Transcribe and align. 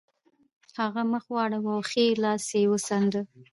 هغه 0.79 1.01
مخ 1.11 1.25
واړاوه 1.33 1.71
او 1.75 1.81
ښی 1.89 2.05
لاس 2.23 2.45
یې 2.59 2.69
وڅانډه 2.71 3.21